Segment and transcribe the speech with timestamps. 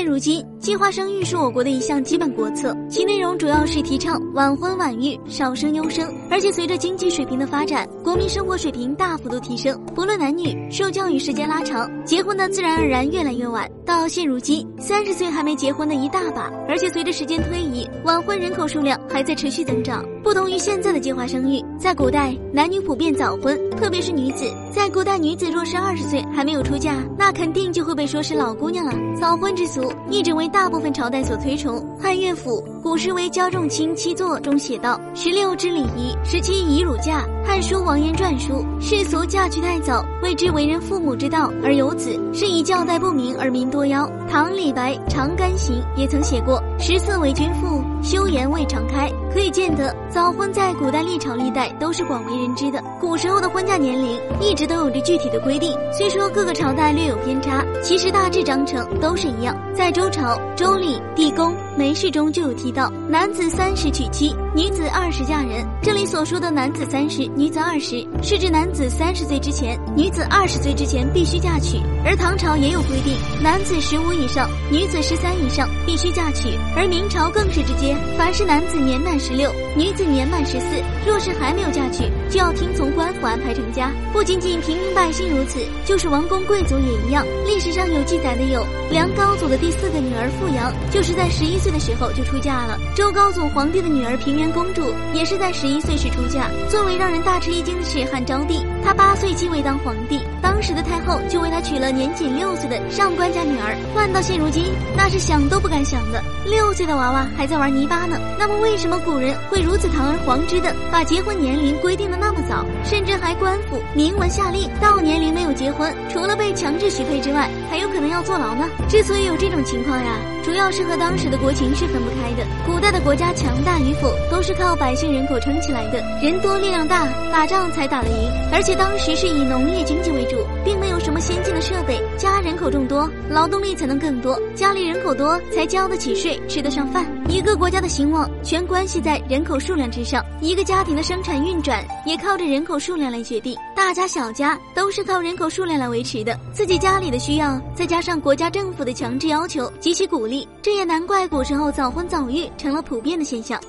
[0.00, 6.06] 现如今，计划生育是我国的一项基本国策，其内容主要是提倡晚婚晚育、少生优生。
[6.30, 13.66] 而且随着经济水平的发展，国民生活水平大幅度提升，不论男女，受教育时间拉长，结婚的自然而然越来越晚。
[13.86, 16.50] 到现如今，三十岁还没结婚的一大把。
[16.68, 20.04] 而且随着时间推移，晚婚人口数量还在持续增长。
[20.22, 24.44] 不同于现在的计划生育，在古代男女普遍早婚，特别是女子。
[24.70, 28.92] 在古代，女子若是二十岁还没有出嫁，那肯定就会被说是老姑娘了。
[29.18, 31.84] 早婚之俗一直为大部分朝代所推崇。
[31.98, 44.10] 汉乐府《古诗为焦仲卿七作》中写道：“十六之礼仪，十七以乳嫁。”《汉书王言传》书世俗嫁娶太早，未知为人父母之道而有子，是以教代不明而民多夭。
[44.30, 52.82] 唐李白《长干行》也曾写过：“十四为君妇，修言未尝开。”可以见得，早婚在古代历朝历代都是广为人知的。
[52.98, 59.54] 古时候的婚嫁年龄一直都有着具体的规定，虽说各个朝代略有偏差，其实大致章程都是一样。
[59.74, 71.78] 在周朝《周礼·地宫·媒事》中就有提到：“男子三十娶妻，女子二十嫁人。”这里所说的男子三十，女子二十，是指男子三十岁之前，女子二十岁之前必须嫁娶。
[72.04, 76.50] 而唐朝也有规定，男子十五以上，女子十三以上必须嫁娶。
[76.76, 79.18] 而明朝更是直接，凡是男子年满。
[79.18, 80.66] 十六，女子年满十四，
[81.06, 83.90] 若是还没有嫁娶，就要听从官府安排成家。
[84.12, 87.24] 不仅仅平民百姓如此，就是王公贵族也一样。
[87.46, 92.78] 历史上有记载的有梁高祖的第四个女儿傅杨，就是在十一岁的时候就出嫁了。
[92.94, 96.48] 周高祖皇帝的女儿平原公主，也是在十一岁时出嫁。
[96.68, 103.76] 作为让人大吃一惊的是汉昭帝，他八岁继位当皇帝，当时的太后就为他娶了年仅六岁的上官家女儿。
[103.94, 106.22] 换到现如今，那是想都不敢想的。
[106.46, 108.16] 六岁的娃娃还在玩泥巴呢。
[108.38, 109.00] 那么为什么？
[109.00, 118.68] 古人会如此堂而皇之的把结婚年龄规定的那么早，甚至还官府明文下令，到年龄没有结婚，除了被强制许配之外，还有可能要坐牢呢。
[118.90, 122.46] 之所以有这种情况呀，主要是和当时的国情是分不开的。
[122.66, 128.30] 古代的国家强大与否，都是靠百姓人口撑起来的，人多力量大，打仗才打得赢。
[128.52, 137.06] 而且当时是以农业经济为主，并没有先进的设备，家人口众多，劳动力才能更多，家里人口多才交得起税，吃得上饭。
[137.28, 139.00] 一个国家的兴旺，全关系。
[139.00, 143.56] 在人口数量之上，一个家庭的生产运转也靠着人口数量来决定。
[143.76, 146.38] 大家小家都是靠人口数量来维持的。
[146.52, 153.60] 自己家里的需要，再加上国家政府的强制要求及其鼓励，这也难怪古时候早婚早育成了普遍的现象。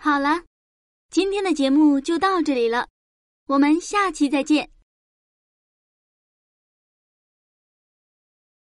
[0.00, 0.40] 好了，
[1.10, 2.86] 今天的节目就到这里了，
[3.46, 4.73] 我们下期再见。